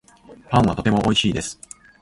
[0.49, 1.59] パンはとてもおいしいです